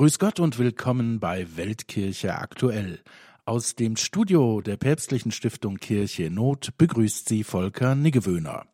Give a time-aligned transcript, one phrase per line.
[0.00, 3.00] Grüß Gott und willkommen bei Weltkirche aktuell.
[3.44, 8.64] Aus dem Studio der Päpstlichen Stiftung Kirche Not begrüßt sie Volker Niggewöhner.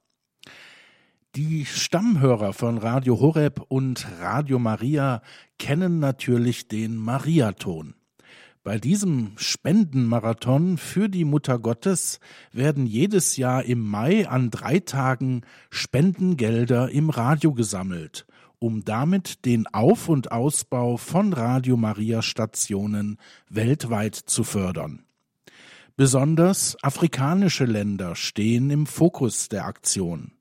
[1.34, 5.20] Die Stammhörer von Radio Horeb und Radio Maria
[5.58, 7.96] kennen natürlich den Mariaton.
[8.62, 12.20] Bei diesem Spendenmarathon für die Mutter Gottes
[12.52, 15.40] werden jedes Jahr im Mai an drei Tagen
[15.70, 18.26] Spendengelder im Radio gesammelt,
[18.58, 25.04] um damit den Auf- und Ausbau von Radio Maria Stationen weltweit zu fördern.
[25.96, 30.32] Besonders afrikanische Länder stehen im Fokus der Aktion.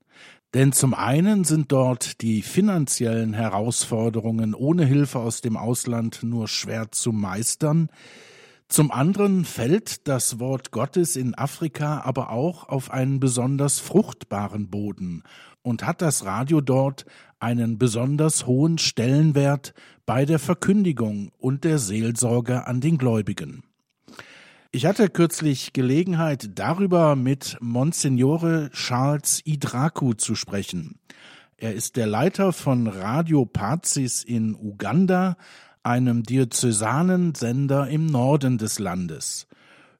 [0.53, 6.91] Denn zum einen sind dort die finanziellen Herausforderungen ohne Hilfe aus dem Ausland nur schwer
[6.91, 7.89] zu meistern,
[8.67, 15.23] zum anderen fällt das Wort Gottes in Afrika aber auch auf einen besonders fruchtbaren Boden
[15.65, 17.05] und hat das Radio dort
[17.39, 19.73] einen besonders hohen Stellenwert
[20.05, 23.63] bei der Verkündigung und der Seelsorge an den Gläubigen.
[24.71, 30.99] Ich hatte kürzlich Gelegenheit, darüber mit Monsignore Charles Idraku zu sprechen.
[31.57, 35.35] Er ist der Leiter von Radio Pazis in Uganda,
[35.81, 39.47] einem diözesanen Sender im Norden des Landes.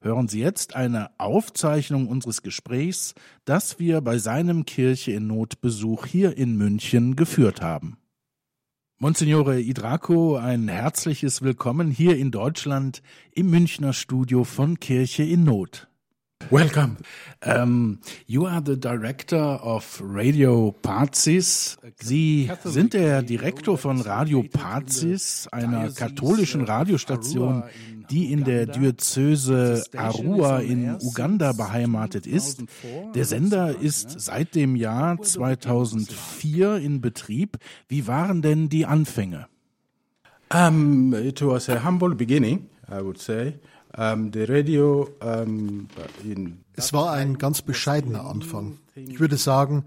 [0.05, 6.37] Hören Sie jetzt eine Aufzeichnung unseres Gesprächs, das wir bei seinem Kirche in Notbesuch hier
[6.37, 7.97] in München geführt haben.
[8.99, 15.87] Monsignore Idraco, ein herzliches Willkommen hier in Deutschland im Münchner Studio von Kirche in Not.
[16.51, 16.97] Welcome.
[17.41, 21.77] Um, you are the director of Radio Pazis.
[21.99, 27.63] Sie sind der Direktor von Radio Pazis, einer katholischen Radiostation,
[28.11, 32.63] die in der Diözese Arua in Uganda beheimatet ist.
[33.15, 37.57] Der Sender ist seit dem Jahr 2004 in Betrieb.
[37.87, 39.47] Wie waren denn die Anfänge?
[40.53, 43.55] Um, it was a humble beginning, I would say.
[43.97, 45.87] Radio, um,
[46.73, 48.77] es war ein ganz bescheidener Anfang.
[48.95, 49.85] Ich würde sagen,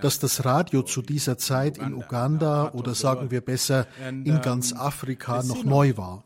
[0.00, 5.42] dass das Radio zu dieser Zeit in Uganda oder sagen wir besser in ganz Afrika
[5.42, 6.24] noch neu war.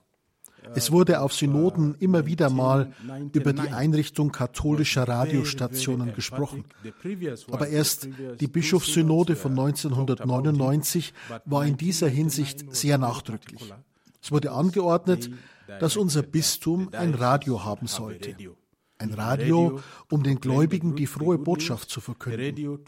[0.74, 2.92] Es wurde auf Synoden immer wieder mal
[3.32, 6.64] über die Einrichtung katholischer Radiostationen gesprochen.
[7.50, 8.08] Aber erst
[8.40, 11.12] die Bischofssynode von 1999
[11.44, 13.72] war in dieser Hinsicht sehr nachdrücklich.
[14.22, 15.30] Es wurde angeordnet,
[15.80, 18.36] dass unser Bistum ein Radio haben sollte.
[18.98, 19.80] Ein Radio,
[20.10, 22.78] um den Gläubigen die frohe Botschaft zu verkünden.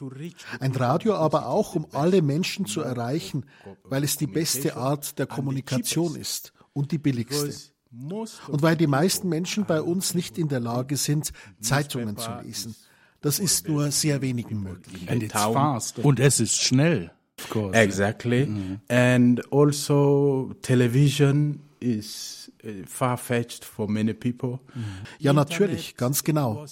[0.61, 3.45] Ein Radio aber auch, um alle Menschen zu erreichen,
[3.85, 7.53] weil es die beste Art der Kommunikation ist und die billigste.
[7.91, 12.77] Und weil die meisten Menschen bei uns nicht in der Lage sind, Zeitungen zu lesen.
[13.21, 15.09] Das ist nur sehr wenigen möglich.
[16.03, 17.11] Und es ist schnell.
[17.73, 18.47] Exactly.
[18.47, 18.81] Mm.
[18.89, 22.36] And also television is
[23.89, 24.61] many people.
[25.19, 26.65] Ja, natürlich, ganz genau.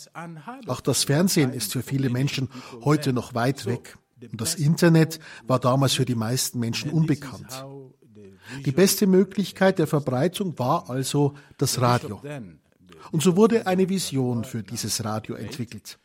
[0.67, 2.49] Auch das Fernsehen ist für viele Menschen
[2.85, 3.99] heute noch weit weg.
[4.31, 7.65] Und das Internet war damals für die meisten Menschen unbekannt.
[8.65, 12.21] Die beste Möglichkeit der Verbreitung war also das Radio.
[13.11, 15.99] Und so wurde eine Vision für dieses Radio entwickelt.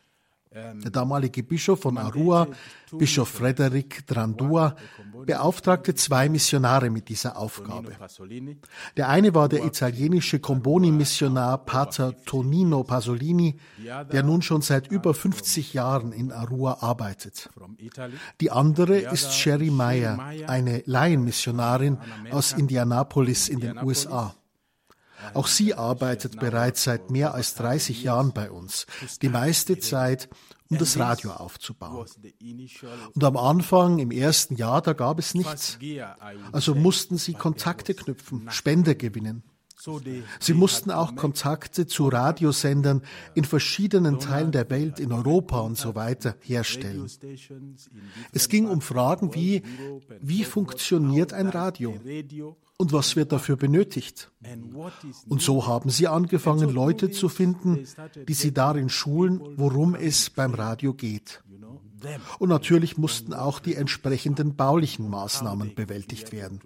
[0.52, 2.48] Der damalige Bischof von Arua,
[2.90, 4.74] Bischof Frederick Drandua,
[5.24, 7.92] beauftragte zwei Missionare mit dieser Aufgabe.
[8.96, 13.60] Der eine war der italienische Comboni-Missionar Pater Tonino Pasolini,
[14.12, 17.48] der nun schon seit über 50 Jahren in Arua arbeitet.
[18.40, 20.18] Die andere ist Sherry Meyer,
[20.48, 21.98] eine Laienmissionarin
[22.32, 24.34] aus Indianapolis in den USA.
[25.34, 28.86] Auch sie arbeitet bereits seit mehr als 30 Jahren bei uns,
[29.22, 30.28] die meiste Zeit,
[30.68, 32.06] um das Radio aufzubauen.
[33.14, 35.78] Und am Anfang, im ersten Jahr, da gab es nichts.
[36.52, 39.42] Also mussten sie Kontakte knüpfen, Spender gewinnen.
[40.40, 43.02] Sie mussten auch Kontakte zu Radiosendern
[43.34, 47.08] in verschiedenen Teilen der Welt, in Europa und so weiter herstellen.
[48.32, 49.62] Es ging um Fragen wie,
[50.20, 51.94] wie funktioniert ein Radio?
[52.80, 54.30] Und was wird dafür benötigt?
[55.28, 57.86] Und so haben sie angefangen, Leute zu finden,
[58.26, 61.42] die sie darin schulen, worum es beim Radio geht.
[62.38, 66.62] Und natürlich mussten auch die entsprechenden baulichen Maßnahmen bewältigt werden.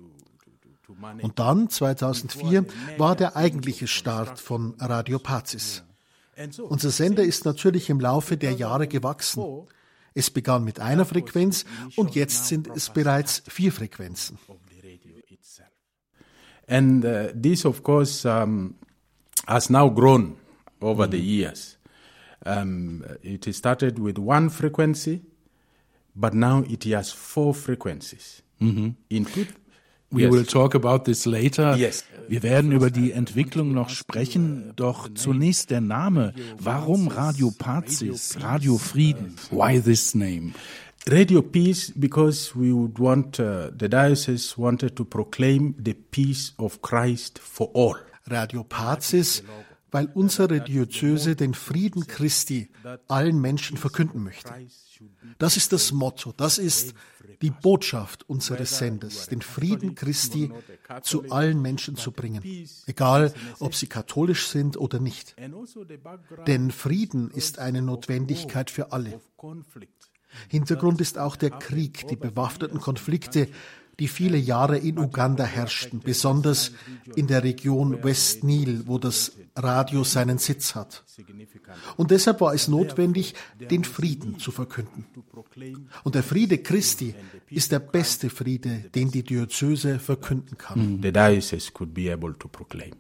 [1.20, 2.64] Und dann, 2004,
[2.96, 5.82] war der eigentliche Start von Radio Pazis.
[6.62, 9.66] Unser Sender ist natürlich im Laufe der Jahre gewachsen.
[10.14, 11.64] Es begann mit einer Frequenz
[11.96, 14.38] und jetzt sind es bereits vier Frequenzen.
[16.69, 18.75] And uh, this, of course, um,
[19.46, 20.37] has now grown
[20.81, 21.11] over mm.
[21.11, 21.76] the years.
[22.46, 25.22] Um, it started with one frequency,
[26.14, 28.43] but now it has four frequencies.
[28.61, 28.94] Mhm.
[29.11, 29.26] In
[30.11, 30.31] We yes.
[30.31, 31.75] will talk about this later.
[31.76, 32.05] Yes.
[32.28, 36.32] Wir werden über die Entwicklung noch sprechen, doch zunächst der Name.
[36.56, 39.34] Warum Radio Pazis, Radio Frieden?
[39.50, 40.55] Why this name?
[41.06, 46.80] Radio Peace because we would want, uh, the diocese wanted to proclaim the peace of
[46.80, 47.96] Christ for all.
[48.26, 49.42] Radio Pazis,
[49.90, 52.70] weil unsere Diözese den Frieden Christi
[53.06, 54.50] allen Menschen verkünden möchte.
[55.36, 56.94] Das ist das Motto, das ist
[57.42, 60.50] die Botschaft unseres Senders, den Frieden Christi
[61.02, 62.42] zu allen Menschen zu bringen,
[62.86, 65.36] egal ob sie katholisch sind oder nicht.
[66.46, 69.20] Denn Frieden ist eine Notwendigkeit für alle.
[70.48, 73.48] Hintergrund ist auch der Krieg, die bewaffneten Konflikte,
[74.00, 76.72] die viele Jahre in Uganda herrschten, besonders
[77.14, 81.04] in der Region West Nile, wo das Radio seinen Sitz hat.
[81.96, 83.34] Und deshalb war es notwendig,
[83.70, 85.06] den Frieden zu verkünden.
[86.02, 87.14] Und der Friede Christi
[87.50, 91.00] ist der beste Friede, den die Diözese verkünden kann.
[92.48, 92.94] Proclaim.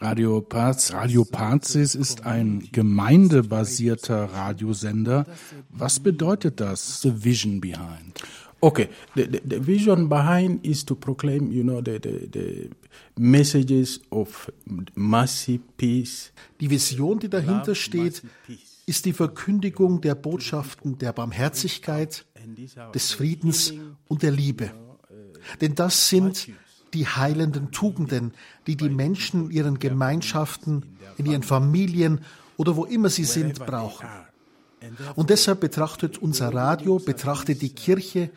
[0.00, 5.26] Radio Paz, Radio Pazis ist ein gemeindebasierter Radiosender.
[5.70, 7.00] Was bedeutet das?
[7.00, 8.22] The vision behind.
[8.60, 12.70] Okay, the, the, the, vision behind is to proclaim, you know, the, the, the
[13.16, 14.52] messages of
[14.94, 16.32] mercy, peace.
[16.60, 18.22] Die Vision, die dahinter steht,
[18.86, 22.24] ist die Verkündigung der Botschaften der Barmherzigkeit,
[22.94, 23.74] des Friedens
[24.06, 24.70] und der Liebe.
[25.60, 26.48] Denn das sind
[26.94, 28.32] die heilenden Tugenden,
[28.66, 30.84] die die Menschen in ihren Gemeinschaften,
[31.16, 32.20] in ihren Familien
[32.56, 34.08] oder wo immer sie sind, brauchen.
[35.16, 38.30] Und deshalb betrachtet unser Radio, betrachtet die Kirche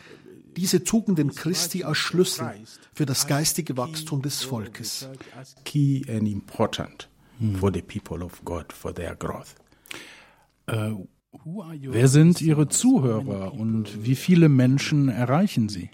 [0.57, 2.51] diese Tugenden Christi als Schlüssel
[2.93, 5.07] für das geistige Wachstum des Volkes.
[5.63, 7.07] Key and important
[7.59, 9.55] for the people of God for their growth.
[10.67, 15.89] Wer sind Ihre Zuhörer und wie viele Menschen erreichen Sie?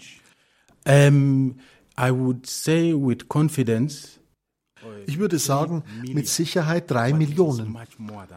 [0.86, 1.56] Um,
[1.98, 4.18] I would say with confidence
[5.06, 7.76] ich würde sagen, mit Sicherheit drei Millionen.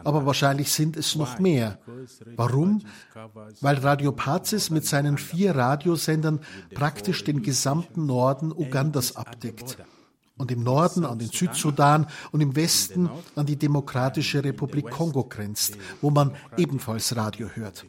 [0.04, 1.78] Aber wahrscheinlich sind es noch mehr.
[2.36, 2.82] Warum?
[3.60, 6.40] Weil Radio Pazis mit seinen vier Radiosendern
[6.74, 9.78] praktisch den gesamten Norden Ugandas abdeckt.
[10.38, 15.76] Und im Norden an den Südsudan und im Westen an die Demokratische Republik Kongo grenzt,
[16.00, 17.86] wo man ebenfalls Radio hört.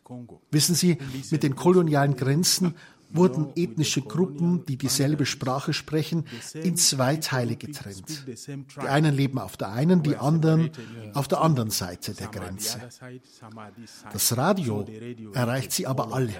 [0.51, 0.97] Wissen Sie,
[1.31, 2.75] mit den kolonialen Grenzen
[3.13, 8.25] wurden ethnische Gruppen, die dieselbe Sprache sprechen, in zwei Teile getrennt.
[8.27, 10.71] Die einen leben auf der einen, die anderen
[11.13, 12.79] auf der anderen Seite der Grenze.
[14.11, 14.85] Das Radio
[15.33, 16.33] erreicht sie aber alle.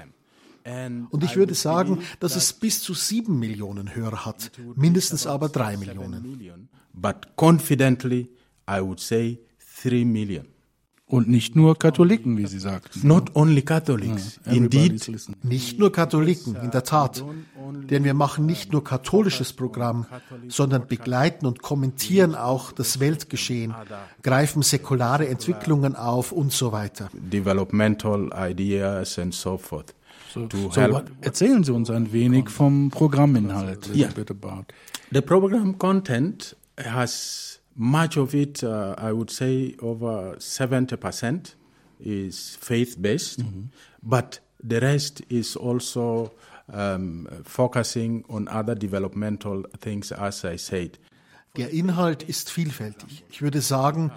[1.09, 5.77] Und ich würde sagen, dass es bis zu sieben Millionen Hörer hat, mindestens aber drei
[5.77, 6.69] Millionen.
[6.93, 8.29] But confidently,
[8.69, 9.39] I would say
[9.81, 10.52] three million.
[11.13, 13.07] Und nicht nur Katholiken, wie Sie sagten.
[13.07, 14.39] Not only Catholics.
[14.47, 15.11] Yeah, Indeed.
[15.43, 17.23] Nicht nur Katholiken, in der Tat.
[17.91, 20.07] Denn wir machen nicht nur katholisches Programm,
[20.47, 23.75] sondern begleiten und kommentieren auch das Weltgeschehen,
[24.23, 27.11] greifen säkulare Entwicklungen auf und so weiter.
[27.13, 29.93] Developmental ideas and so forth.
[30.33, 33.95] So, so what, erzählen Sie uns ein wenig vom Programminhalt.
[33.95, 34.09] Yeah.
[35.11, 41.55] The program content has Much of it, uh, I would say, over 70%
[41.99, 43.67] is faith based, mm -hmm.
[44.01, 46.31] but the rest is also
[46.67, 50.99] um, focusing on other developmental things, as I said.
[51.57, 53.23] Der Inhalt ist vielfältig.
[53.29, 54.11] Ich würde sagen,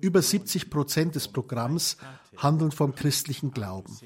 [0.00, 1.96] über 70 Prozent des Programms
[2.36, 3.96] handeln vom christlichen Glauben.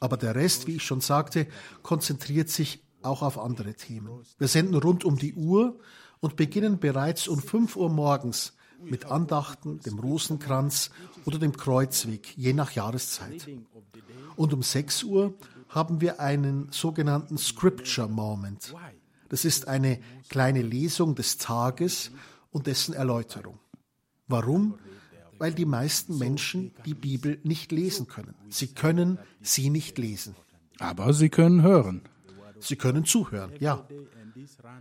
[0.00, 1.46] Aber der Rest, wie ich schon sagte,
[1.82, 4.24] konzentriert sich auch auf andere Themen.
[4.38, 5.78] Wir senden rund um die Uhr
[6.22, 10.90] und beginnen bereits um 5 Uhr morgens mit Andachten, dem Rosenkranz
[11.24, 13.48] oder dem Kreuzweg, je nach Jahreszeit.
[14.36, 15.34] Und um 6 Uhr
[15.68, 18.74] haben wir einen sogenannten Scripture Moment.
[19.28, 19.98] Das ist eine
[20.28, 22.12] kleine Lesung des Tages
[22.50, 23.58] und dessen Erläuterung.
[24.28, 24.78] Warum?
[25.38, 28.34] Weil die meisten Menschen die Bibel nicht lesen können.
[28.48, 30.36] Sie können sie nicht lesen.
[30.78, 32.02] Aber sie können hören.
[32.62, 33.86] Sie können zuhören, ja.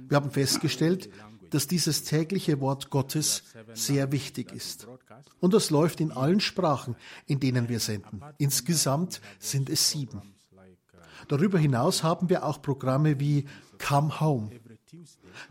[0.07, 1.09] Wir haben festgestellt,
[1.49, 4.87] dass dieses tägliche Wort Gottes sehr wichtig ist.
[5.39, 6.95] Und das läuft in allen Sprachen,
[7.25, 8.21] in denen wir senden.
[8.37, 10.21] Insgesamt sind es sieben.
[11.27, 13.45] Darüber hinaus haben wir auch Programme wie
[13.77, 14.51] Come Home.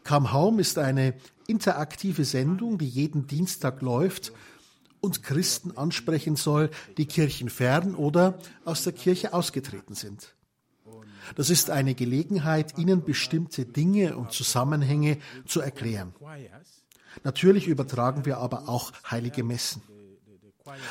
[0.05, 1.15] Come Home ist eine
[1.47, 4.33] interaktive Sendung, die jeden Dienstag läuft
[5.01, 10.35] und Christen ansprechen soll, die kirchenfern oder aus der Kirche ausgetreten sind.
[11.37, 16.15] Das ist eine Gelegenheit, Ihnen bestimmte Dinge und Zusammenhänge zu erklären.
[17.25, 19.83] Natürlich übertragen wir aber auch heilige Messen.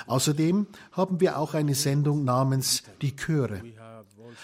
[0.07, 3.61] Außerdem haben wir auch eine Sendung namens Die Chöre.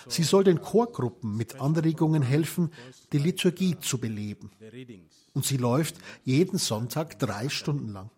[0.07, 2.71] Sie soll den Chorgruppen mit Anregungen helfen,
[3.11, 4.51] die Liturgie zu beleben.
[5.33, 8.09] Und sie läuft jeden Sonntag drei Stunden lang.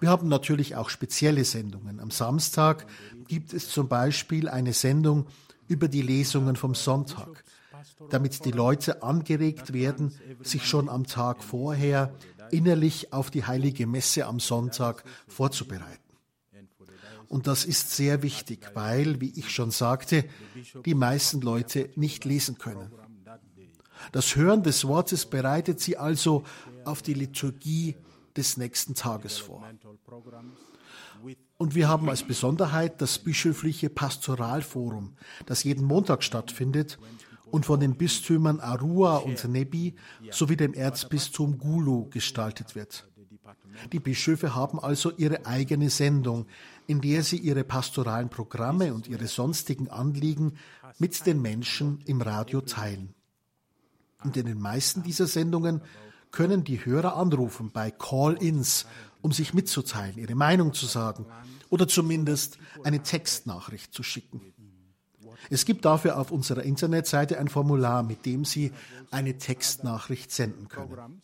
[0.00, 2.00] Wir haben natürlich auch spezielle Sendungen.
[2.00, 2.86] Am Samstag
[3.28, 5.26] gibt es zum Beispiel eine Sendung
[5.68, 7.44] über die Lesungen vom Sonntag,
[8.10, 12.14] damit die Leute angeregt werden, sich schon am Tag vorher
[12.50, 16.02] innerlich auf die heilige Messe am Sonntag vorzubereiten.
[17.28, 20.24] Und das ist sehr wichtig, weil, wie ich schon sagte,
[20.84, 22.90] die meisten Leute nicht lesen können.
[24.12, 26.44] Das Hören des Wortes bereitet sie also
[26.84, 27.96] auf die Liturgie
[28.36, 29.64] des nächsten Tages vor.
[31.58, 35.16] Und wir haben als Besonderheit das bischöfliche Pastoralforum,
[35.46, 36.98] das jeden Montag stattfindet
[37.50, 39.94] und von den Bistümern Arua und Nebi
[40.30, 43.08] sowie dem Erzbistum Gulu gestaltet wird.
[43.92, 46.46] Die Bischöfe haben also ihre eigene Sendung,
[46.86, 50.54] in der sie ihre pastoralen Programme und ihre sonstigen Anliegen
[50.98, 53.14] mit den Menschen im Radio teilen.
[54.24, 55.82] Und in den meisten dieser Sendungen
[56.30, 58.86] können die Hörer anrufen bei Call-ins,
[59.26, 61.26] um sich mitzuteilen, ihre Meinung zu sagen
[61.68, 64.40] oder zumindest eine Textnachricht zu schicken.
[65.50, 68.70] Es gibt dafür auf unserer Internetseite ein Formular, mit dem Sie
[69.10, 71.20] eine Textnachricht senden können.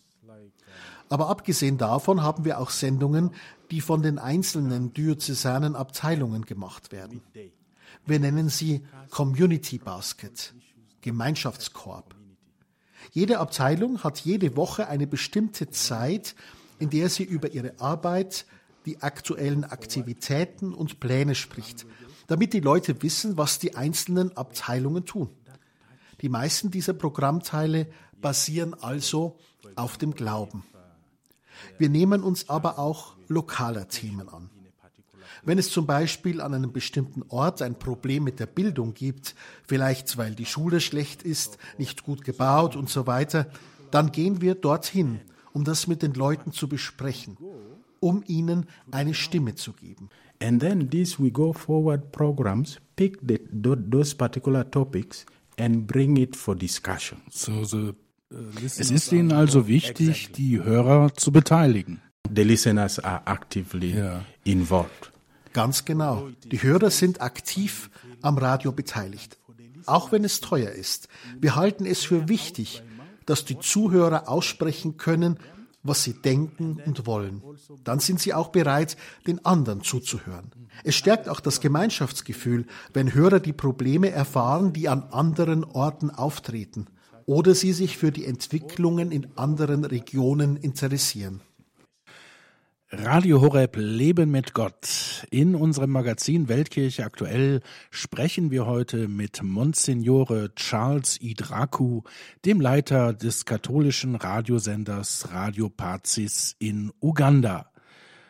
[1.10, 3.30] Aber abgesehen davon haben wir auch Sendungen,
[3.70, 7.22] die von den einzelnen diözesanen Abteilungen gemacht werden.
[8.04, 10.54] Wir nennen sie Community Basket,
[11.02, 12.16] Gemeinschaftskorb.
[13.12, 16.34] Jede Abteilung hat jede Woche eine bestimmte Zeit,
[16.78, 18.46] in der sie über ihre Arbeit,
[18.86, 21.86] die aktuellen Aktivitäten und Pläne spricht,
[22.26, 25.30] damit die Leute wissen, was die einzelnen Abteilungen tun.
[26.20, 27.88] Die meisten dieser Programmteile
[28.20, 29.38] basieren also
[29.76, 30.64] auf dem Glauben.
[31.78, 34.50] Wir nehmen uns aber auch lokaler Themen an.
[35.44, 39.34] Wenn es zum Beispiel an einem bestimmten Ort ein Problem mit der Bildung gibt,
[39.66, 43.48] vielleicht weil die Schule schlecht ist, nicht gut gebaut und so weiter,
[43.90, 45.20] dann gehen wir dorthin,
[45.52, 47.36] um das mit den Leuten zu besprechen,
[48.00, 50.08] um ihnen eine Stimme zu geben.
[50.40, 55.24] And then these we go forward programs pick the, those particular topics
[55.58, 57.20] and bring it for discussion.
[57.30, 57.94] So the
[58.64, 62.00] es ist Ihnen also wichtig, die Hörer zu beteiligen.
[62.34, 64.24] The listeners are actively ja.
[64.44, 65.12] involved.
[65.52, 66.28] Ganz genau.
[66.44, 67.90] Die Hörer sind aktiv
[68.22, 69.38] am Radio beteiligt.
[69.84, 71.08] Auch wenn es teuer ist.
[71.38, 72.82] Wir halten es für wichtig,
[73.26, 75.38] dass die Zuhörer aussprechen können,
[75.82, 77.42] was sie denken und wollen.
[77.84, 80.50] Dann sind sie auch bereit, den anderen zuzuhören.
[80.84, 86.86] Es stärkt auch das Gemeinschaftsgefühl, wenn Hörer die Probleme erfahren, die an anderen Orten auftreten
[87.26, 91.40] oder sie sich für die Entwicklungen in anderen Regionen interessieren.
[92.94, 95.26] Radio Horeb Leben mit Gott.
[95.30, 102.02] In unserem Magazin Weltkirche aktuell sprechen wir heute mit Monsignore Charles Idraku,
[102.44, 107.70] dem Leiter des katholischen Radiosenders Radio Pazis in Uganda.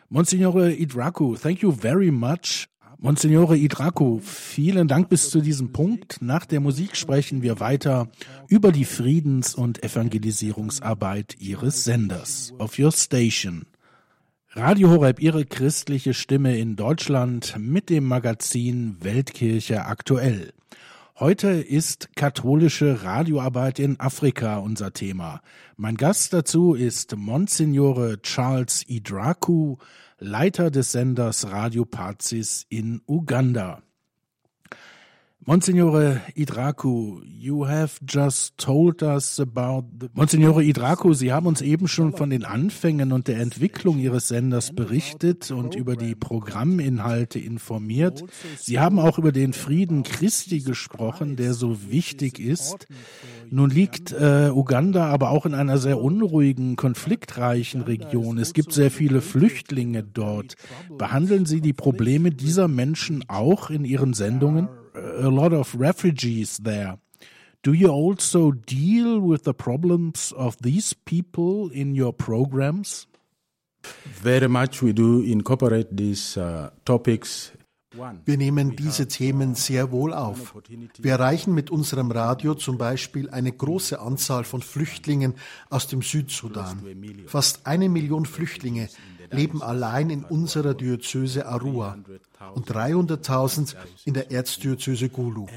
[0.07, 6.21] Monsignore Idraku, thank you very much Monsignore Idraku, vielen Dank bis zu diesem Punkt.
[6.21, 8.07] Nach der Musik sprechen wir weiter
[8.47, 12.53] über die Friedens- und Evangelisierungsarbeit Ihres Senders.
[12.59, 13.65] Of Your Station.
[14.55, 20.53] Radio Horeb, Ihre christliche Stimme in Deutschland mit dem Magazin Weltkirche aktuell.
[21.17, 25.41] Heute ist katholische Radioarbeit in Afrika unser Thema.
[25.75, 29.77] Mein Gast dazu ist Monsignore Charles Idraku,
[30.19, 33.81] Leiter des Senders Radio Pazis in Uganda.
[35.45, 41.89] Monsignore Idraku, you have just told us about the Monsignore Idraku, Sie haben uns eben
[41.89, 48.23] schon von den Anfängen und der Entwicklung Ihres Senders berichtet und über die Programminhalte informiert.
[48.57, 52.87] Sie haben auch über den Frieden Christi gesprochen, der so wichtig ist.
[53.49, 58.37] Nun liegt äh, Uganda aber auch in einer sehr unruhigen, konfliktreichen Region.
[58.37, 60.55] Es gibt sehr viele Flüchtlinge dort.
[60.97, 64.69] Behandeln Sie die Probleme dieser Menschen auch in Ihren Sendungen?
[64.95, 66.97] A lot of refugees there.
[67.63, 73.07] Do you also deal with the problems of these people in your programs?
[74.03, 77.51] Very much we do incorporate these uh, topics
[78.25, 80.55] wir nehmen diese Themen sehr wohl auf.
[80.99, 85.35] Wir erreichen mit unserem Radio zum Beispiel eine große Anzahl von Flüchtlingen
[85.69, 86.81] aus dem Südsudan.
[87.27, 88.89] Fast eine Million Flüchtlinge
[89.31, 91.97] leben allein in unserer Diözese Arua
[92.53, 95.47] und 300.000 in der Erzdiözese Gulu.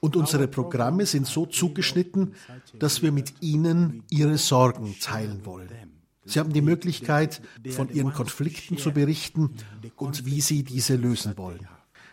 [0.00, 2.34] Und unsere Programme sind so zugeschnitten,
[2.78, 5.93] dass wir mit ihnen ihre Sorgen teilen wollen.
[6.24, 9.50] Sie haben die Möglichkeit, von ihren Konflikten zu berichten
[9.96, 11.68] und wie sie diese lösen wollen.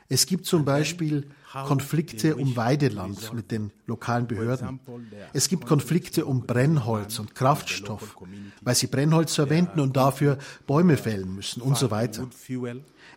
[0.10, 4.82] Es gibt zum Beispiel Konflikte um Weideland mit den lokalen Behörden.
[5.32, 8.18] Es gibt Konflikte um Brennholz und Kraftstoff,
[8.62, 10.38] weil sie Brennholz verwenden und dafür
[10.68, 12.28] Bäume fällen müssen und so weiter.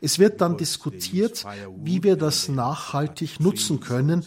[0.00, 1.44] Es wird dann diskutiert,
[1.76, 4.24] wie wir das nachhaltig nutzen können,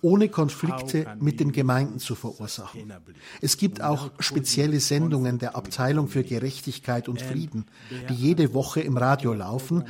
[0.00, 2.92] ohne Konflikte mit den Gemeinden zu verursachen.
[3.40, 7.66] Es gibt auch spezielle Sendungen der Abteilung für Gerechtigkeit und Frieden,
[8.08, 9.84] die jede Woche im Radio laufen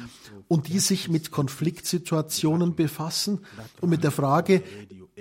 [0.48, 3.40] und die sich mit Konfliktsituationen befassen
[3.80, 4.62] und mit der Frage,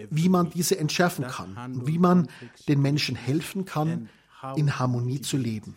[0.09, 2.27] wie man diese entschärfen kann und wie man
[2.67, 4.09] den Menschen helfen kann,
[4.55, 5.75] in Harmonie zu leben.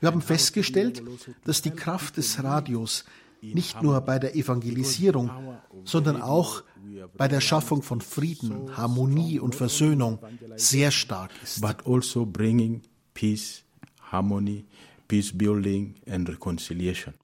[0.00, 1.02] Wir haben festgestellt,
[1.44, 3.04] dass die Kraft des Radios
[3.40, 5.30] nicht nur bei der Evangelisierung,
[5.84, 6.62] sondern auch
[7.16, 10.18] bei der Schaffung von Frieden, Harmonie und Versöhnung
[10.56, 11.60] sehr stark ist.
[11.60, 12.82] But also bringing
[13.14, 13.64] peace,
[14.10, 14.64] harmony,
[15.08, 17.14] peace building and reconciliation.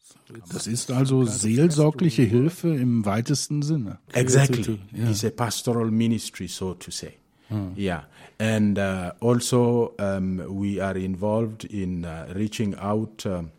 [0.50, 3.98] Das ist also seelsorgliche Hilfe im weitesten Sinne.
[4.12, 4.78] Exactly.
[4.94, 5.10] Yeah.
[5.10, 7.14] It's a pastoral ministry, so to say.
[7.48, 7.72] Hmm.
[7.76, 8.04] Yeah,
[8.38, 13.50] and uh, also um, we are involved in uh, reaching out um,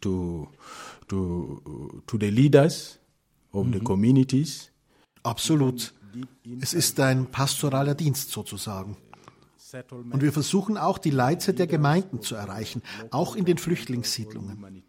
[0.00, 0.48] to
[1.08, 2.98] to to the leaders
[3.52, 3.72] of mhm.
[3.74, 4.70] the communities.
[5.22, 5.92] Absolut.
[6.60, 8.96] Es ist ein pastoraler Dienst sozusagen.
[10.12, 14.84] Und wir versuchen auch, die Leiter der Gemeinden zu erreichen, auch in den Flüchtlingssiedlungen.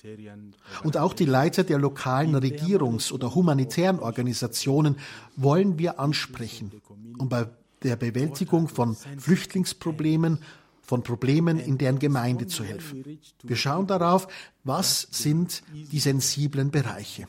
[0.83, 4.97] Und auch die Leiter der lokalen Regierungs- oder humanitären Organisationen
[5.35, 6.71] wollen wir ansprechen,
[7.17, 7.47] um bei
[7.83, 10.39] der Bewältigung von Flüchtlingsproblemen
[10.81, 13.19] von Problemen in deren Gemeinde zu helfen.
[13.43, 14.27] Wir schauen darauf,
[14.63, 17.27] was sind die sensiblen Bereiche.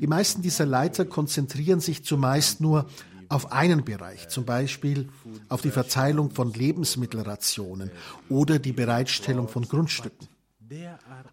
[0.00, 2.88] Die meisten dieser Leiter konzentrieren sich zumeist nur
[3.28, 5.08] auf einen Bereich, zum Beispiel
[5.48, 7.90] auf die Verteilung von Lebensmittelrationen
[8.30, 10.28] oder die Bereitstellung von Grundstücken.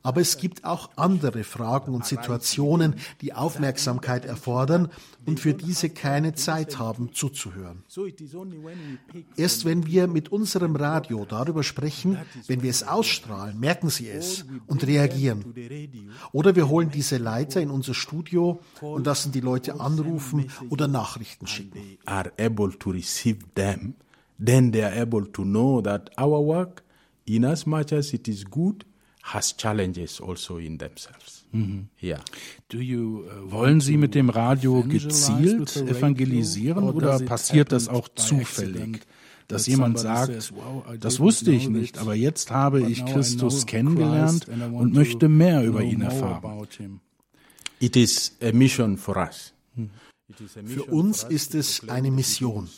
[0.04, 4.90] Aber es gibt auch andere Fragen und Situationen, die Aufmerksamkeit erfordern
[5.26, 7.84] und für diese keine Zeit haben zuzuhören.
[9.38, 12.18] Erst wenn wir mit unserem Radio darüber sprechen,
[12.48, 15.46] wenn wir es ausstrahlen, merken sie es und reagieren.
[16.32, 21.48] Oder wir holen diese Leiter in unser Studio und lassen die Leute anrufen oder Nachrichten
[21.48, 21.98] schicken.
[24.44, 26.84] Then they are able to know that our work,
[27.28, 28.86] in as much as it is good,
[29.24, 31.46] has challenges also in themselves.
[31.52, 31.88] Mhm.
[32.00, 32.20] Ja.
[32.72, 39.02] You, uh, Wollen Sie mit dem Radio gezielt evangelisieren oder passiert das auch zufällig?
[39.48, 40.54] Dass jemand sagt,
[41.00, 46.02] das wusste ich nicht, aber jetzt habe ich Christus kennengelernt und möchte mehr über ihn
[46.02, 46.70] erfahren.
[47.80, 49.54] It is a mission for us.
[50.66, 52.70] Für uns ist es eine Mission.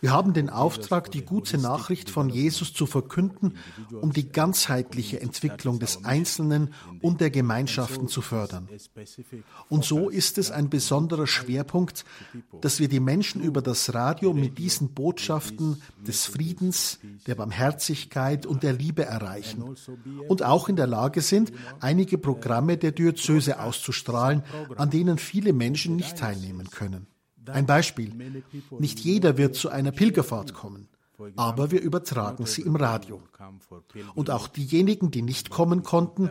[0.00, 3.56] Wir haben den Auftrag, die gute Nachricht von Jesus zu verkünden,
[4.00, 8.68] um die ganzheitliche Entwicklung des Einzelnen und der Gemeinschaften zu fördern.
[9.68, 12.04] Und so ist es ein besonderer Schwerpunkt,
[12.60, 18.62] dass wir die Menschen über das Radio mit diesen Botschaften des Friedens, der Barmherzigkeit und
[18.62, 19.64] der Liebe erreichen
[20.28, 24.42] und auch in der Lage sind, einige Programme der Diözese auszustrahlen,
[24.76, 27.06] an denen viele Menschen nicht teilnehmen können.
[27.46, 28.12] Ein Beispiel.
[28.78, 30.88] Nicht jeder wird zu einer Pilgerfahrt kommen,
[31.36, 33.22] aber wir übertragen sie im Radio.
[34.14, 36.30] Und auch diejenigen, die nicht kommen konnten,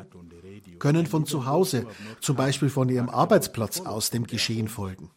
[0.80, 1.86] können von zu Hause,
[2.19, 5.10] zum Beispiel von ihrem Arbeitsplatz aus, dem Geschehen folgen.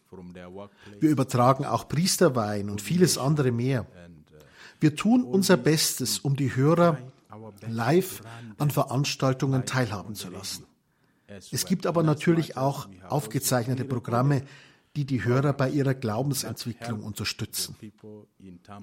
[0.99, 3.85] Wir übertragen auch Priesterweihen und vieles andere mehr.
[4.79, 6.97] Wir tun unser Bestes, um die Hörer
[7.67, 8.21] live
[8.57, 10.65] an Veranstaltungen teilhaben zu lassen.
[11.51, 14.43] Es gibt aber natürlich auch aufgezeichnete Programme,
[14.97, 17.75] die die Hörer bei ihrer Glaubensentwicklung unterstützen.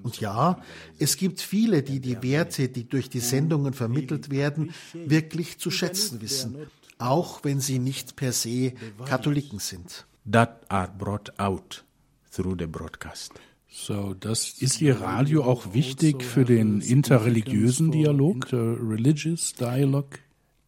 [0.05, 0.63] Und ja,
[1.01, 6.21] es gibt viele, die die Werte, die durch die Sendungen vermittelt werden, wirklich zu schätzen
[6.21, 6.57] wissen,
[6.99, 8.75] auch wenn sie nicht per se
[9.05, 10.07] Katholiken sind.
[10.31, 11.85] That are brought out
[12.31, 13.33] through the broadcast.
[13.69, 20.21] So, das ist Ihr Radio auch wichtig für den interreligiösen Dialog, the religious dialogue?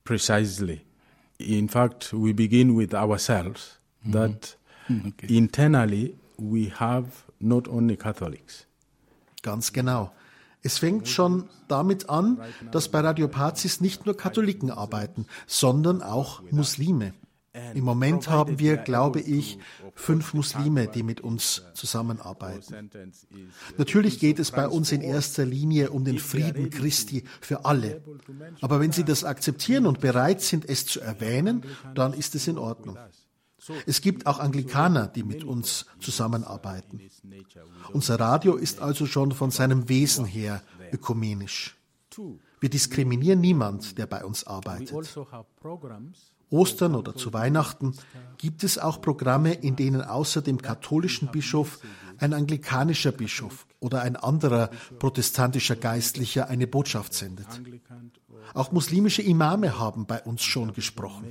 [0.03, 0.81] Precisely.
[1.39, 3.79] In fact, we begin with ourselves.
[4.11, 5.37] That hm, okay.
[5.37, 7.07] Internally, we have
[7.39, 8.67] not only Catholics.
[9.43, 10.13] Ganz genau.
[10.63, 12.41] Es fängt schon damit an,
[12.73, 17.15] dass bei Radio Pazis nicht nur Katholiken arbeiten, sondern auch Muslime.
[17.75, 19.59] Im Moment haben wir, glaube ich,
[19.95, 22.91] fünf Muslime, die mit uns zusammenarbeiten.
[23.79, 28.03] Natürlich geht es bei uns in erster Linie um den Frieden Christi für alle.
[28.61, 31.63] Aber wenn Sie das akzeptieren und bereit sind, es zu erwähnen,
[31.95, 32.99] dann ist es in Ordnung.
[33.87, 37.01] Es gibt auch Anglikaner, die mit uns zusammenarbeiten.
[37.93, 41.77] Unser Radio ist also schon von seinem Wesen her ökumenisch.
[42.61, 44.93] Wir diskriminieren niemand, der bei uns arbeitet.
[46.51, 47.95] Ostern oder zu Weihnachten
[48.39, 51.81] gibt es auch Programme, in denen außer dem katholischen Bischof
[52.19, 57.47] ein anglikanischer Bischof oder ein anderer protestantischer Geistlicher eine Botschaft sendet.
[58.55, 61.27] Auch muslimische Imame haben bei uns schon gesprochen.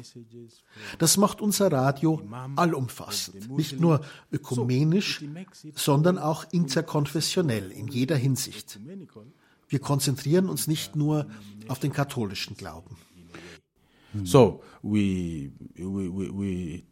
[0.99, 2.21] Das macht unser Radio
[2.55, 4.01] allumfassend, nicht nur
[4.31, 5.23] ökumenisch,
[5.75, 8.79] sondern auch interkonfessionell in jeder Hinsicht.
[9.67, 11.27] Wir konzentrieren uns nicht nur
[11.67, 12.97] auf den katholischen Glauben.
[14.23, 16.85] So we, we, we, we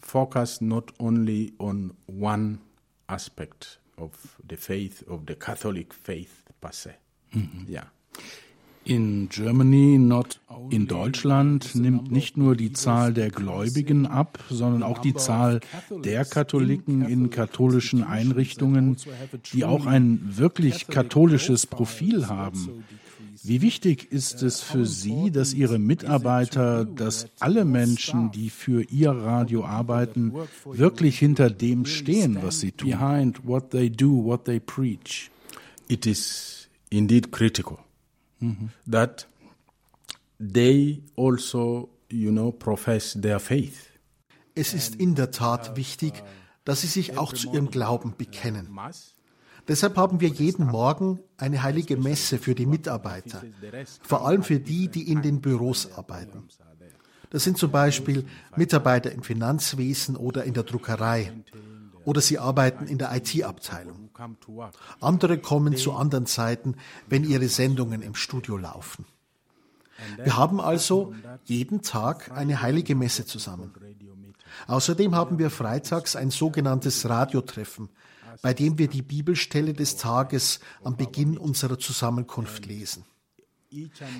[0.00, 2.60] focus not only on one
[3.08, 6.94] aspect of the faith, of the Catholic faith per se.
[7.34, 7.64] Mhm.
[7.68, 7.84] Yeah.
[8.84, 10.40] In Germany, not
[10.70, 16.24] in Deutschland nimmt nicht nur die Zahl der Gläubigen ab, sondern auch die Zahl der
[16.24, 18.96] Katholiken in katholischen Einrichtungen,
[19.52, 22.84] die auch ein wirklich katholisches Profil haben.
[23.42, 29.12] Wie wichtig ist es für Sie, dass Ihre Mitarbeiter, dass alle Menschen, die für Ihr
[29.12, 30.32] Radio arbeiten,
[30.64, 32.90] wirklich hinter dem stehen, was sie tun?
[32.90, 35.30] Behind what they do, what they preach.
[35.88, 37.78] It is indeed critical
[38.40, 38.70] mm-hmm.
[38.90, 39.28] that
[40.38, 43.90] they also, you know, profess their faith.
[44.54, 46.22] Es ist in der Tat wichtig,
[46.64, 48.68] dass sie sich auch zu ihrem Glauben bekennen.
[49.68, 53.42] Deshalb haben wir jeden Morgen eine heilige Messe für die Mitarbeiter,
[54.02, 56.48] vor allem für die, die in den Büros arbeiten.
[57.30, 58.26] Das sind zum Beispiel
[58.56, 61.32] Mitarbeiter im Finanzwesen oder in der Druckerei.
[62.04, 64.10] Oder sie arbeiten in der IT-Abteilung.
[65.00, 66.76] Andere kommen zu anderen Zeiten,
[67.08, 69.04] wenn ihre Sendungen im Studio laufen.
[70.22, 73.72] Wir haben also jeden Tag eine heilige Messe zusammen.
[74.66, 77.88] Außerdem haben wir freitags ein sogenanntes Radiotreffen,
[78.42, 83.04] bei dem wir die Bibelstelle des Tages am Beginn unserer Zusammenkunft lesen.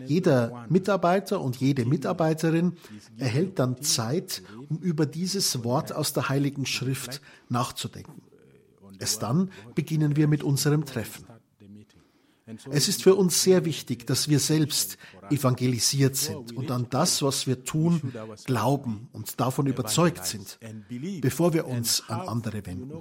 [0.06, 2.76] Jeder Mitarbeiter und jede Mitarbeiterin
[3.18, 8.22] erhält dann Zeit, um über dieses Wort aus der Heiligen Schrift nachzudenken.
[8.98, 11.29] Erst dann beginnen wir mit unserem Treffen.
[12.70, 14.98] Es ist für uns sehr wichtig, dass wir selbst
[15.30, 18.12] evangelisiert sind und an das, was wir tun,
[18.44, 20.58] glauben und davon überzeugt sind,
[21.20, 22.92] bevor wir uns an andere wenden.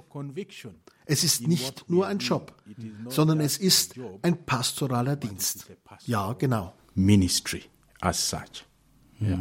[1.06, 2.54] Es ist nicht nur ein Job,
[3.08, 5.66] sondern es ist ein pastoraler Dienst.
[6.06, 6.74] Ja, genau.
[6.94, 7.64] Ministry
[8.00, 8.64] as such.
[9.20, 9.38] Ja.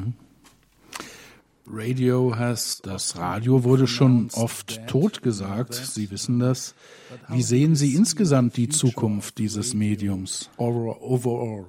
[1.71, 5.75] Radio has, das Radio wurde schon oft totgesagt.
[5.75, 6.73] Sie wissen das.
[7.27, 11.65] Wie sehen Sie insgesamt die Zukunft dieses Mediums overall?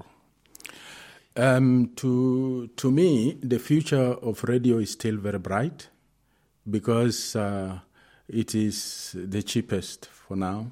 [1.36, 5.90] Um, to to me, the future of radio is still very bright
[6.64, 7.78] because uh,
[8.26, 10.70] it is the cheapest for now.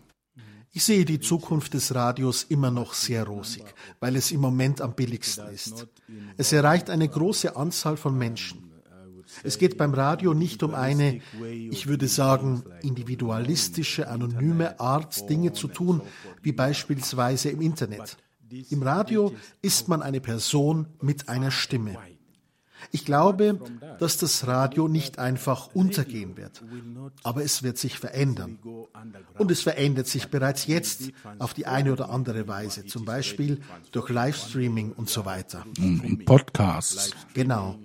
[0.73, 3.65] Ich sehe die Zukunft des Radios immer noch sehr rosig,
[4.01, 5.87] weil es im Moment am billigsten ist.
[6.37, 8.68] Es erreicht eine große Anzahl von Menschen.
[9.45, 15.69] Es geht beim Radio nicht um eine, ich würde sagen, individualistische, anonyme Art, Dinge zu
[15.69, 16.03] tun,
[16.43, 18.17] wie beispielsweise im Internet.
[18.71, 21.97] Im Radio ist man eine Person mit einer Stimme.
[22.93, 23.61] Ich glaube,
[23.99, 26.63] dass das Radio nicht einfach untergehen wird,
[27.23, 28.59] aber es wird sich verändern.
[29.37, 33.61] Und es verändert sich bereits jetzt auf die eine oder andere Weise, zum Beispiel
[33.93, 35.65] durch Livestreaming und so weiter.
[35.79, 37.11] Und Podcasts.
[37.35, 37.79] Genau.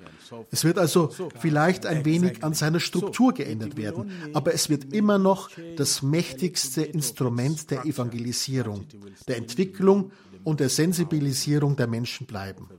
[0.51, 5.17] Es wird also vielleicht ein wenig an seiner Struktur geändert werden, aber es wird immer
[5.17, 8.85] noch das mächtigste Instrument der Evangelisierung,
[9.27, 10.11] der Entwicklung
[10.43, 12.69] und der Sensibilisierung der Menschen bleiben.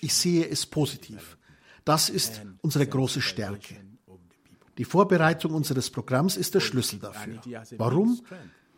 [0.00, 1.36] Ich sehe es positiv.
[1.84, 3.76] Das ist unsere große Stärke.
[4.78, 7.40] Die Vorbereitung unseres Programms ist der Schlüssel dafür.
[7.78, 8.20] Warum?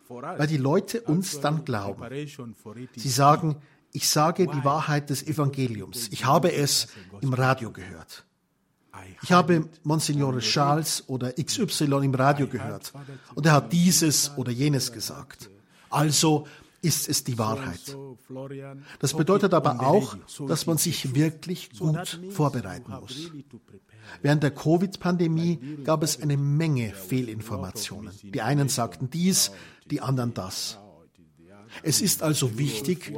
[0.07, 2.03] Weil die Leute uns dann glauben.
[2.95, 3.57] Sie sagen,
[3.91, 6.09] ich sage die Wahrheit des Evangeliums.
[6.11, 6.87] Ich habe es
[7.21, 8.25] im Radio gehört.
[9.23, 12.93] Ich habe Monsignore Charles oder XY im Radio gehört
[13.35, 15.49] und er hat dieses oder jenes gesagt.
[15.89, 16.47] Also
[16.81, 17.97] ist es die Wahrheit.
[18.99, 20.15] Das bedeutet aber auch,
[20.47, 23.31] dass man sich wirklich gut vorbereiten muss.
[24.21, 28.13] Während der Covid-Pandemie gab es eine Menge Fehlinformationen.
[28.23, 29.51] Die einen sagten dies,
[29.89, 30.79] die anderen das.
[31.83, 33.13] Es ist also wichtig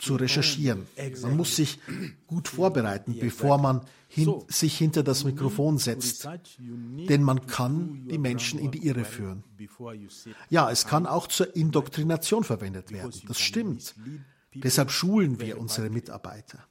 [0.00, 0.86] zu recherchieren.
[1.22, 1.78] Man muss sich
[2.26, 6.28] gut vorbereiten, bevor man hin, sich hinter das Mikrofon setzt.
[6.58, 9.44] Denn man kann die Menschen in die Irre führen.
[10.50, 13.12] Ja, es kann auch zur Indoktrination verwendet werden.
[13.26, 13.94] Das stimmt.
[14.54, 16.66] Deshalb schulen wir unsere Mitarbeiter.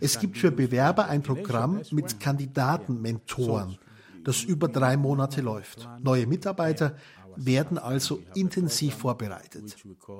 [0.00, 3.78] Es gibt für Bewerber ein Programm mit Kandidatenmentoren,
[4.24, 5.88] das über drei Monate läuft.
[6.02, 6.96] Neue Mitarbeiter
[7.36, 9.76] werden also intensiv vorbereitet.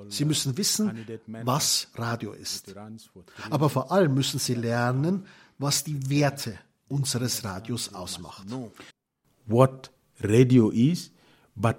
[0.08, 1.06] Sie müssen wissen,
[1.44, 2.74] was Radio ist.
[3.50, 5.26] Aber vor allem müssen sie lernen,
[5.58, 8.46] was die Werte unseres Radios ausmacht.
[9.46, 11.10] What radio is,
[11.54, 11.76] but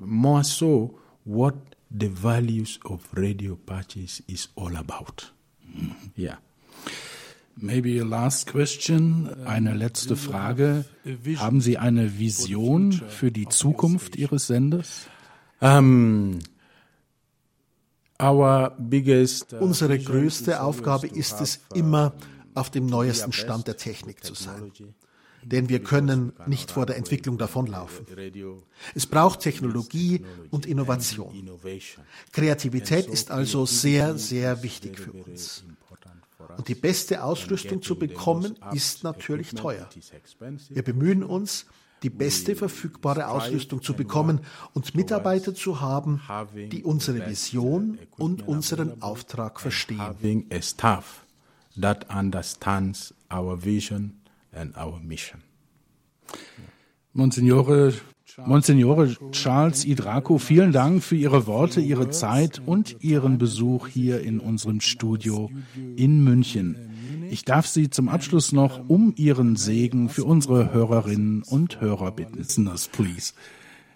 [0.00, 1.54] more so what
[1.90, 5.32] the values of Radio Patches is all about.
[6.16, 6.38] Yeah.
[7.58, 9.30] Maybe a last question.
[9.46, 10.84] Eine letzte Frage.
[11.36, 15.06] Haben Sie eine Vision für die Zukunft Ihres Senders?
[15.60, 16.40] Um,
[18.20, 22.12] our biggest, uh, Unsere größte Aufgabe ist es immer,
[22.54, 24.72] auf dem neuesten Stand der Technik zu sein.
[25.42, 28.06] Denn wir können nicht vor der Entwicklung davonlaufen.
[28.94, 31.48] Es braucht Technologie und Innovation.
[32.32, 35.64] Kreativität ist also sehr, sehr wichtig für uns.
[36.56, 39.88] Und die beste Ausrüstung zu bekommen, ist natürlich teuer.
[40.68, 41.66] Wir bemühen uns,
[42.02, 44.40] die beste verfügbare Ausrüstung zu bekommen
[44.74, 46.20] und Mitarbeiter zu haben,
[46.54, 50.46] die unsere Vision und unseren Auftrag verstehen.
[51.78, 55.42] That understands our vision and our mission.
[57.12, 57.92] Monsignore
[58.44, 64.40] Monsignore Charles Idraco, vielen Dank für Ihre Worte, Ihre Zeit und Ihren Besuch hier in
[64.40, 67.26] unserem Studio in München.
[67.30, 72.36] Ich darf Sie zum Abschluss noch um Ihren Segen für unsere Hörerinnen und Hörer bitten.
[72.36, 73.32] Listeners, please.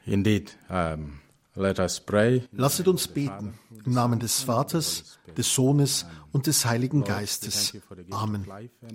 [0.06, 0.56] Indeed.
[0.68, 1.20] Um,
[1.54, 2.42] let us pray.
[2.52, 3.54] Lasset uns beten.
[3.84, 7.76] Im Namen des Vaters, des Sohnes und des Heiligen Geistes.
[8.10, 8.46] Amen.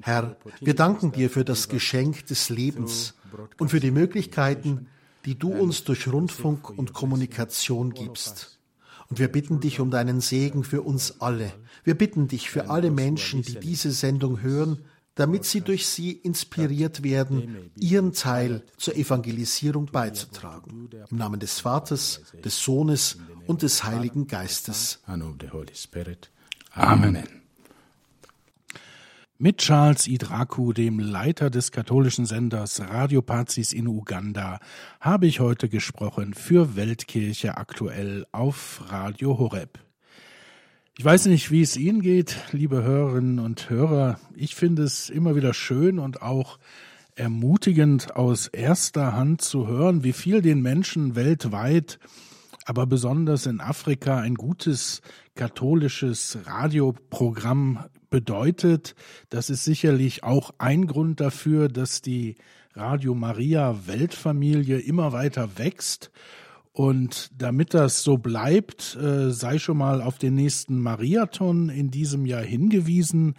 [0.02, 3.14] Herr, wir danken dir für das Geschenk des Lebens
[3.60, 4.88] und für die Möglichkeiten,
[5.26, 8.60] die du uns durch Rundfunk und Kommunikation gibst.
[9.10, 11.52] Und wir bitten dich um deinen Segen für uns alle.
[11.84, 14.80] Wir bitten dich für alle Menschen, die diese Sendung hören,
[15.14, 20.90] damit sie durch sie inspiriert werden, ihren Teil zur Evangelisierung beizutragen.
[21.10, 25.00] Im Namen des Vaters, des Sohnes und des Heiligen Geistes.
[26.72, 27.45] Amen.
[29.38, 34.60] Mit Charles Idraku, dem Leiter des katholischen Senders Radio Pazis in Uganda,
[35.02, 39.78] habe ich heute gesprochen für Weltkirche aktuell auf Radio Horeb.
[40.98, 44.22] Ich weiß nicht, wie es Ihnen geht, liebe Hörerinnen und Hörer.
[44.36, 46.58] Ich finde es immer wieder schön und auch
[47.16, 52.00] ermutigend aus erster Hand zu hören, wie viel den Menschen weltweit,
[52.64, 55.02] aber besonders in Afrika ein gutes
[55.36, 57.84] katholisches Radioprogramm
[58.16, 58.96] bedeutet.
[59.30, 62.36] Das ist sicherlich auch ein Grund dafür, dass die
[62.74, 66.12] Radio Maria Weltfamilie immer weiter wächst.
[66.72, 72.26] Und damit das so bleibt, äh, sei schon mal auf den nächsten Mariathon in diesem
[72.26, 73.36] Jahr hingewiesen.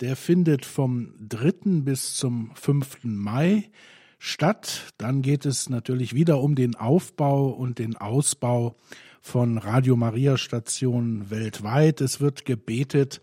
[0.00, 1.82] Der findet vom 3.
[1.82, 3.04] bis zum 5.
[3.04, 3.70] Mai
[4.18, 4.92] statt.
[4.98, 8.74] Dann geht es natürlich wieder um den Aufbau und den Ausbau
[9.20, 12.00] von Radio Maria Stationen weltweit.
[12.00, 13.20] Es wird gebetet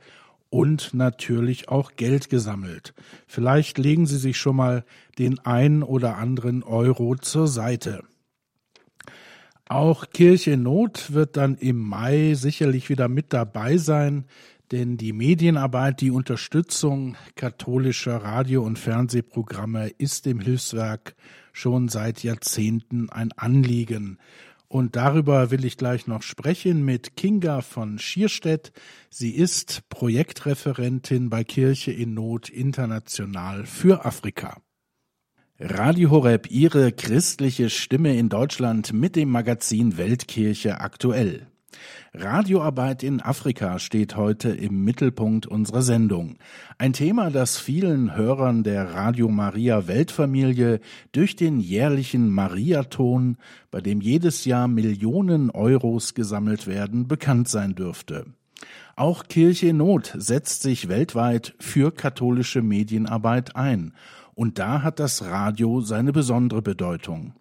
[0.53, 2.93] und natürlich auch Geld gesammelt.
[3.25, 4.85] Vielleicht legen Sie sich schon mal
[5.17, 8.03] den ein oder anderen Euro zur Seite.
[9.67, 14.25] Auch Kirche in Not wird dann im Mai sicherlich wieder mit dabei sein,
[14.71, 21.15] denn die Medienarbeit, die Unterstützung katholischer Radio- und Fernsehprogramme ist dem Hilfswerk
[21.51, 24.19] schon seit Jahrzehnten ein Anliegen.
[24.73, 28.71] Und darüber will ich gleich noch sprechen mit Kinga von Schierstedt.
[29.11, 34.63] Sie ist Projektreferentin bei Kirche in Not International für Afrika.
[35.59, 41.52] Radio Horeb, Ihre christliche Stimme in Deutschland mit dem Magazin Weltkirche aktuell.
[42.13, 46.37] Radioarbeit in Afrika steht heute im Mittelpunkt unserer Sendung.
[46.77, 50.79] Ein Thema, das vielen Hörern der Radio Maria Weltfamilie
[51.11, 53.37] durch den jährlichen Mariaton,
[53.71, 58.25] bei dem jedes Jahr Millionen Euros gesammelt werden, bekannt sein dürfte.
[58.95, 63.93] Auch Kirche in Not setzt sich weltweit für katholische Medienarbeit ein
[64.35, 67.33] und da hat das Radio seine besondere Bedeutung.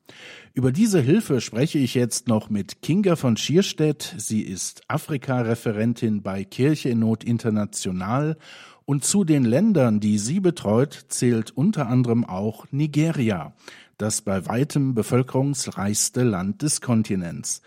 [0.55, 4.15] Über diese Hilfe spreche ich jetzt noch mit Kinga von Schierstedt.
[4.19, 8.37] Sie ist Afrika-Referentin bei Kirche in Not International
[8.85, 13.55] und zu den Ländern, die sie betreut, zählt unter anderem auch Nigeria,
[13.97, 17.63] das bei weitem bevölkerungsreichste Land des Kontinents.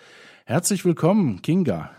[0.46, 1.90] Herzlich willkommen, Kinga.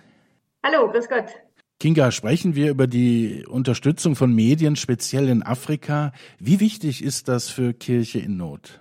[0.62, 1.45] Hallo, grüß Gott.
[1.78, 6.12] Kinga, sprechen wir über die Unterstützung von Medien, speziell in Afrika.
[6.38, 8.80] Wie wichtig ist das für Kirche in Not?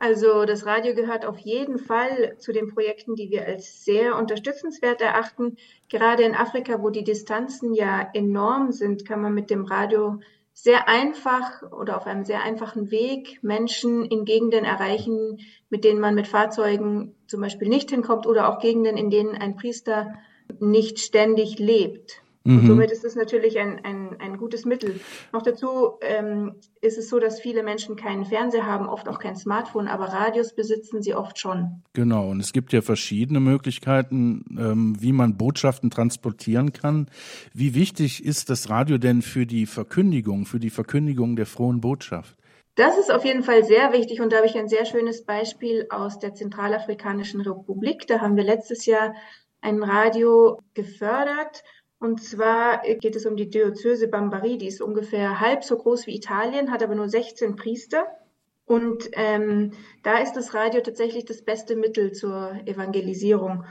[0.00, 5.00] Also das Radio gehört auf jeden Fall zu den Projekten, die wir als sehr unterstützenswert
[5.00, 5.56] erachten.
[5.88, 10.20] Gerade in Afrika, wo die Distanzen ja enorm sind, kann man mit dem Radio
[10.52, 15.38] sehr einfach oder auf einem sehr einfachen Weg Menschen in Gegenden erreichen,
[15.70, 19.56] mit denen man mit Fahrzeugen zum Beispiel nicht hinkommt oder auch Gegenden, in denen ein
[19.56, 20.14] Priester
[20.60, 22.24] nicht ständig lebt.
[22.44, 22.58] Mhm.
[22.58, 25.00] Und somit ist es natürlich ein, ein, ein gutes Mittel.
[25.32, 29.34] Noch dazu ähm, ist es so, dass viele Menschen keinen Fernseher haben, oft auch kein
[29.34, 31.82] Smartphone, aber Radios besitzen sie oft schon.
[31.94, 37.08] Genau, und es gibt ja verschiedene Möglichkeiten, ähm, wie man Botschaften transportieren kann.
[37.54, 42.36] Wie wichtig ist das Radio denn für die Verkündigung, für die Verkündigung der frohen Botschaft?
[42.76, 45.86] Das ist auf jeden Fall sehr wichtig und da habe ich ein sehr schönes Beispiel
[45.90, 48.08] aus der Zentralafrikanischen Republik.
[48.08, 49.14] Da haben wir letztes Jahr
[49.64, 51.64] ein Radio gefördert
[52.04, 56.14] und zwar geht es um die Diözese Bambari, die ist ungefähr halb so groß wie
[56.14, 58.06] Italien, hat aber nur 16 Priester.
[58.66, 59.72] Und ähm,
[60.02, 63.64] da ist das Radio tatsächlich das beste Mittel zur Evangelisierung.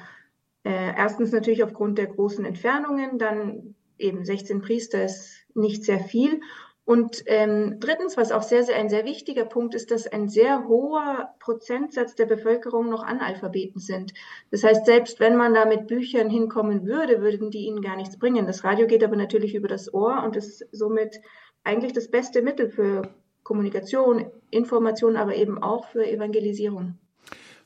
[0.63, 6.41] Äh, erstens natürlich aufgrund der großen Entfernungen, dann eben 16 Priester ist nicht sehr viel.
[6.85, 10.67] Und ähm, drittens, was auch sehr, sehr ein sehr wichtiger Punkt ist, dass ein sehr
[10.67, 14.13] hoher Prozentsatz der Bevölkerung noch Analphabeten sind.
[14.51, 18.19] Das heißt, selbst wenn man da mit Büchern hinkommen würde, würden die ihnen gar nichts
[18.19, 18.47] bringen.
[18.47, 21.21] Das Radio geht aber natürlich über das Ohr und ist somit
[21.63, 23.03] eigentlich das beste Mittel für
[23.43, 26.97] Kommunikation, Information, aber eben auch für Evangelisierung.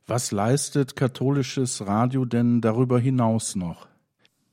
[0.06, 3.88] Was leistet katholisches Radio denn darüber hinaus noch?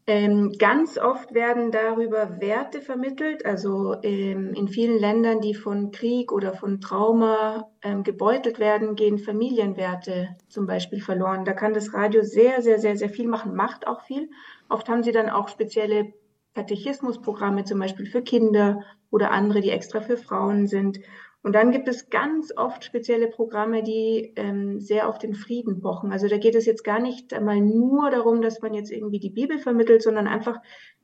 [0.06, 3.46] Ähm, ganz oft werden darüber Werte vermittelt.
[3.46, 9.18] Also ähm, in vielen Ländern, die von Krieg oder von Trauma ähm, gebeutelt werden, gehen
[9.18, 11.46] Familienwerte zum Beispiel verloren.
[11.46, 14.28] Da kann das Radio sehr, sehr, sehr, sehr viel machen, macht auch viel.
[14.68, 16.12] Oft haben sie dann auch spezielle
[16.54, 21.00] Katechismusprogramme, zum Beispiel für Kinder oder andere, die extra für Frauen sind.
[21.44, 26.10] Und dann gibt es ganz oft spezielle Programme, die ähm, sehr auf den Frieden pochen.
[26.10, 29.28] Also da geht es jetzt gar nicht einmal nur darum, dass man jetzt irgendwie die
[29.28, 30.56] Bibel vermittelt, sondern einfach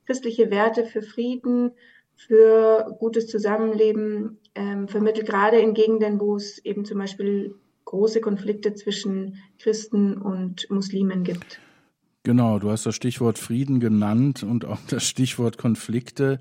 [0.06, 1.72] christliche Werte für Frieden,
[2.16, 8.72] für gutes Zusammenleben ähm, vermittelt, gerade in Gegenden, wo es eben zum Beispiel große Konflikte
[8.72, 11.60] zwischen Christen und Muslimen gibt.
[12.22, 16.40] Genau, du hast das Stichwort Frieden genannt und auch das Stichwort Konflikte.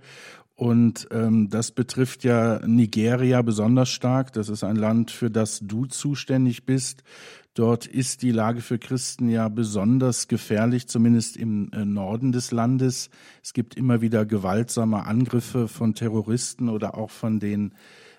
[0.60, 4.34] Und ähm, das betrifft ja Nigeria besonders stark.
[4.34, 7.06] Das ist ein Land, für das du zuständig bist.
[7.54, 13.10] Dort ist die Lage für Christen ja besonders gefährlich, zumindest im äh, Norden des Landes.
[13.42, 17.74] Es gibt immer wieder gewaltsame Angriffe von Terroristen oder auch von den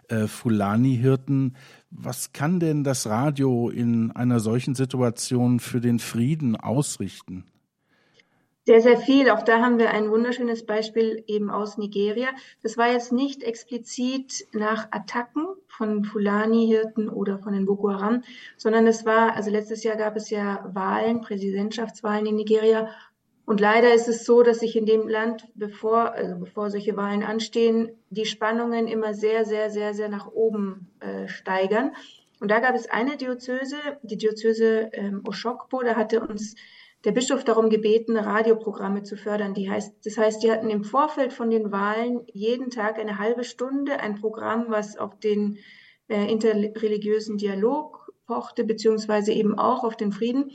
[0.08, 1.56] äh, Fulani-Hirten.
[1.90, 7.44] Was kann denn das Radio in einer solchen Situation für den Frieden ausrichten?
[8.66, 9.30] Sehr, sehr viel.
[9.30, 12.28] Auch da haben wir ein wunderschönes Beispiel eben aus Nigeria.
[12.62, 18.22] Das war jetzt nicht explizit nach Attacken von Fulani-Hirten oder von den Boko Haram,
[18.58, 22.90] sondern es war, also letztes Jahr gab es ja Wahlen, Präsidentschaftswahlen in Nigeria.
[23.46, 27.22] Und leider ist es so, dass sich in dem Land, bevor, also bevor solche Wahlen
[27.22, 31.92] anstehen, die Spannungen immer sehr, sehr, sehr, sehr nach oben äh, steigern.
[32.40, 36.54] Und da gab es eine Diözese, die Diözese ähm, Oshokbo, da hatte uns
[37.04, 39.54] der Bischof darum gebeten, Radioprogramme zu fördern.
[39.54, 43.44] Die heißt, das heißt, die hatten im Vorfeld von den Wahlen jeden Tag eine halbe
[43.44, 45.58] Stunde ein Programm, was auf den
[46.08, 50.52] äh, interreligiösen Dialog pochte, beziehungsweise eben auch auf den Frieden.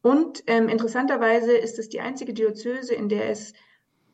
[0.00, 3.52] Und ähm, interessanterweise ist es die einzige Diözese, in der es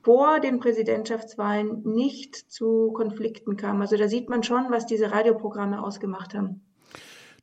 [0.02, 3.80] vor den Präsidentschaftswahlen nicht zu Konflikten kam.
[3.80, 6.67] Also da sieht man schon, was diese Radioprogramme ausgemacht haben.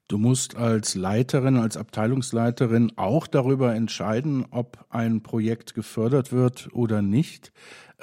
[0.07, 7.01] Du musst als Leiterin, als Abteilungsleiterin auch darüber entscheiden, ob ein Projekt gefördert wird oder
[7.01, 7.51] nicht.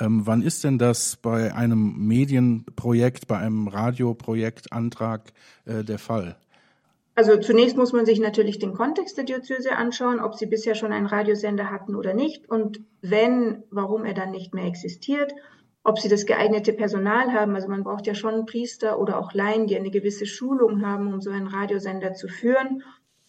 [0.00, 5.32] Ähm, wann ist denn das bei einem Medienprojekt, bei einem Radioprojektantrag
[5.64, 6.36] äh, der Fall?
[7.14, 10.92] Also zunächst muss man sich natürlich den Kontext der Diözese anschauen, ob sie bisher schon
[10.92, 15.32] einen Radiosender hatten oder nicht und wenn, warum er dann nicht mehr existiert
[15.84, 17.54] ob sie das geeignete Personal haben.
[17.54, 21.20] Also man braucht ja schon Priester oder auch Laien, die eine gewisse Schulung haben, um
[21.20, 22.82] so einen Radiosender zu führen.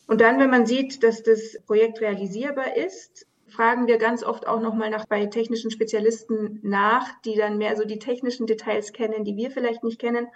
[0.08, 4.60] Und dann, wenn man sieht, dass das Projekt realisierbar ist, fragen wir ganz oft auch
[4.60, 9.38] nochmal nach bei technischen Spezialisten nach, die dann mehr so die technischen Details kennen, die
[9.38, 10.28] wir vielleicht nicht kennen.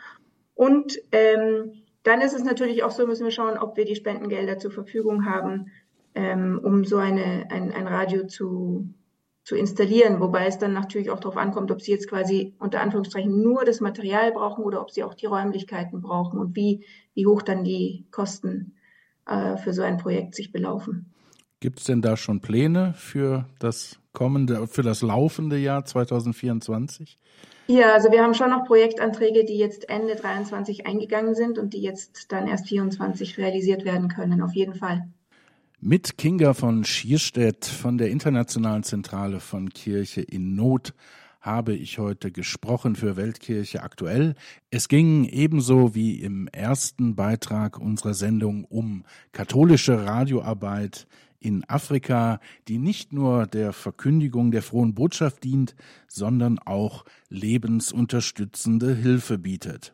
[0.53, 4.57] Und ähm, dann ist es natürlich auch so, müssen wir schauen, ob wir die Spendengelder
[4.57, 5.71] zur Verfügung haben,
[6.15, 8.87] ähm, um so eine, ein, ein Radio zu,
[9.47, 13.41] zu installieren, wobei es dann natürlich auch darauf ankommt, ob Sie jetzt quasi unter Anführungszeichen
[13.41, 16.83] nur das Material brauchen oder ob Sie auch die Räumlichkeiten brauchen und wie,
[17.13, 18.75] wie hoch dann die Kosten
[19.25, 21.13] äh, für so ein Projekt sich belaufen.
[21.61, 27.17] Gibt es denn da schon Pläne für das kommende, für das laufende Jahr 2024?
[27.67, 31.81] Ja, also wir haben schon noch Projektanträge, die jetzt Ende 23 eingegangen sind und die
[31.81, 35.07] jetzt dann erst 24 realisiert werden können, auf jeden Fall.
[35.79, 40.95] Mit Kinga von Schierstedt von der Internationalen Zentrale von Kirche in Not
[41.39, 44.33] habe ich heute gesprochen für Weltkirche aktuell.
[44.71, 49.03] Es ging ebenso wie im ersten Beitrag unserer Sendung um
[49.33, 51.05] katholische Radioarbeit
[51.39, 55.75] in Afrika, die nicht nur der Verkündigung der frohen Botschaft dient,
[56.07, 59.93] sondern auch lebensunterstützende Hilfe bietet.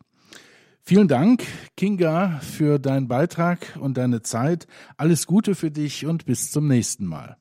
[0.86, 1.44] Vielen Dank,
[1.78, 4.66] Kinga, für deinen Beitrag und deine Zeit.
[4.98, 7.38] Alles Gute für dich und bis zum nächsten Mal.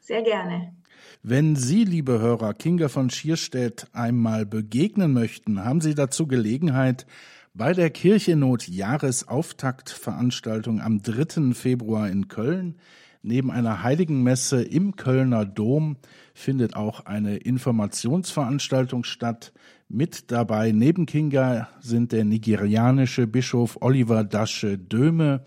[0.00, 0.74] Sehr gerne.
[1.22, 7.06] Wenn Sie, liebe Hörer, Kinga von Schierstedt einmal begegnen möchten, haben Sie dazu Gelegenheit
[7.52, 11.52] bei der Kirchenot Jahresauftaktveranstaltung am 3.
[11.52, 12.78] Februar in Köln.
[13.20, 15.98] Neben einer Heiligenmesse im Kölner Dom
[16.32, 19.52] findet auch eine Informationsveranstaltung statt.
[19.94, 25.44] Mit dabei neben Kinga sind der nigerianische Bischof Oliver Dasche Döme,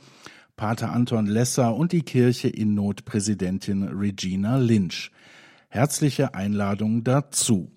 [0.56, 5.10] Pater Anton Lesser und die Kirche in Not Präsidentin Regina Lynch.
[5.70, 7.72] Herzliche Einladung dazu.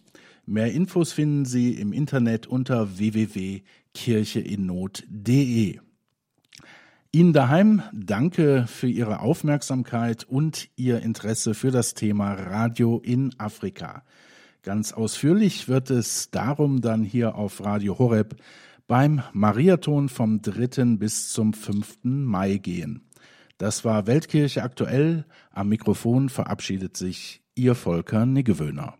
[0.44, 5.80] Mehr Infos finden Sie im Internet unter www.kircheinnot.de.
[7.12, 14.02] Ihnen daheim danke für Ihre Aufmerksamkeit und Ihr Interesse für das Thema Radio in Afrika.
[14.68, 18.36] Ganz ausführlich wird es darum dann hier auf Radio Horeb
[18.86, 20.96] beim Mariathon vom 3.
[20.96, 22.00] bis zum 5.
[22.02, 23.08] Mai gehen.
[23.56, 25.24] Das war Weltkirche aktuell.
[25.52, 28.98] Am Mikrofon verabschiedet sich Ihr Volker Niggewöhner.